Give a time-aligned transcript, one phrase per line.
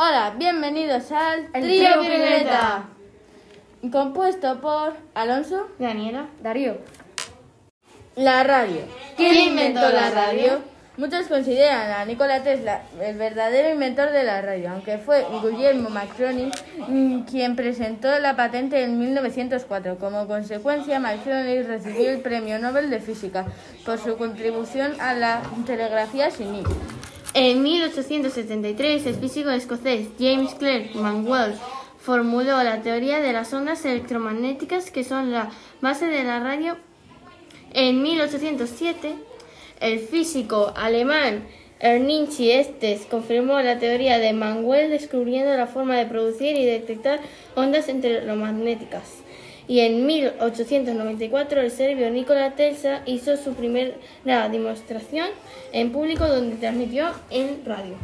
[0.00, 2.84] Hola, bienvenidos al El Trío Trío Piruleta,
[3.90, 6.76] compuesto por Alonso, Daniela, Darío.
[8.14, 8.82] la radio.
[9.16, 10.60] ¿Quién inventó la radio?
[10.98, 16.52] Muchos consideran a Nikola Tesla el verdadero inventor de la radio, aunque fue Guglielmo Marconi
[16.86, 19.98] mm, quien presentó la patente en 1904.
[19.98, 23.46] Como consecuencia, Marconi recibió el Premio Nobel de Física
[23.84, 26.87] por su contribución a la telegrafía sin hilo.
[27.40, 31.54] En 1873, el físico escocés James Clerk Maxwell
[32.00, 36.76] formuló la teoría de las ondas electromagnéticas que son la base de la radio.
[37.72, 39.14] En 1807,
[39.78, 41.46] el físico alemán
[41.78, 47.20] Ernst Estes confirmó la teoría de Maxwell descubriendo la forma de producir y detectar
[47.54, 49.04] ondas electromagnéticas.
[49.68, 55.28] Y en 1894 el serbio Nikola Tesla hizo su primera demostración
[55.72, 57.96] en público donde transmitió en radio.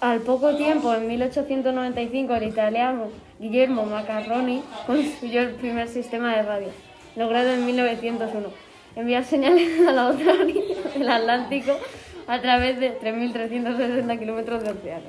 [0.00, 3.04] Al poco tiempo, en 1895, el italiano
[3.38, 6.68] Guillermo Macaroni construyó el primer sistema de radio,
[7.14, 8.48] logrado en 1901.
[8.96, 11.78] Enviar señales a la otra orilla del Atlántico
[12.26, 15.04] a través de 3.360 kilómetros de océano.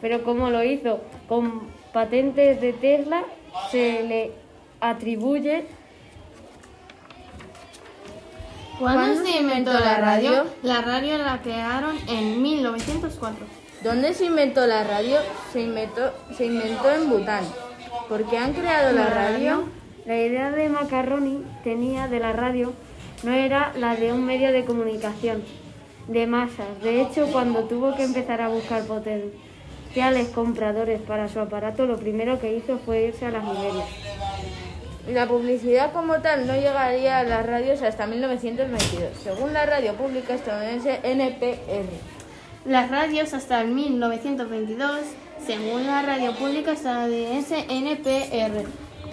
[0.00, 3.24] Pero como lo hizo con patentes de Tesla,
[3.70, 4.45] se le
[4.90, 5.66] atribuye
[8.78, 10.44] ¿Cuándo se inventó la radio?
[10.62, 13.46] La radio la crearon en 1904.
[13.82, 15.18] ¿Dónde se inventó la radio?
[15.52, 17.44] Se inventó, se inventó en Bután.
[18.06, 19.64] ¿Por qué han creado la radio?
[20.04, 22.74] La idea de Macaroni tenía de la radio
[23.22, 25.42] no era la de un medio de comunicación
[26.06, 26.80] de masas.
[26.82, 32.38] De hecho, cuando tuvo que empezar a buscar potenciales compradores para su aparato, lo primero
[32.38, 33.88] que hizo fue irse a las Liberias.
[35.08, 40.34] La publicidad como tal no llegaría a las radios hasta 1922, según la radio pública
[40.34, 41.86] estadounidense NPR.
[42.64, 45.02] Las radios hasta el 1922,
[45.46, 48.64] según la radio pública estadounidense NPR.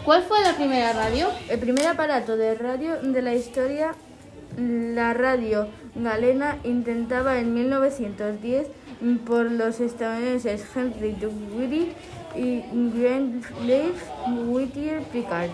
[0.03, 1.29] ¿Cuál fue la primera radio?
[1.47, 3.93] El primer aparato de radio de la historia,
[4.57, 8.67] la radio galena, intentaba en 1910
[9.27, 11.93] por los estadounidenses Henry Dewey
[12.35, 13.93] y Granville
[14.47, 15.51] Whittier Picard.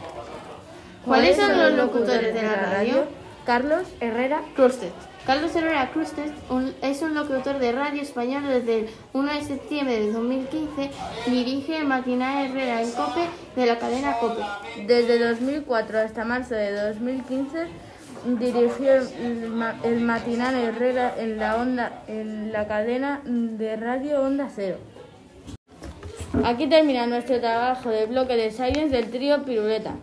[1.06, 3.06] ¿Cuáles son los locutores de la radio?
[3.46, 4.90] Carlos Herrera, Crusted.
[5.26, 10.00] Carlos Herrera Crusted un- es un locutor de radio español desde el 1 de septiembre
[10.00, 10.92] de 2015.
[11.28, 13.22] Dirige el matinal Herrera en COPE
[13.56, 14.42] de la cadena COPE.
[14.88, 17.68] Desde 2004 hasta marzo de 2015
[18.40, 24.50] dirigió el, ma- el matinal Herrera en la onda en la cadena de radio Onda
[24.54, 24.78] Cero.
[26.44, 29.94] Aquí termina nuestro trabajo de bloque de Science del trío Piruleta.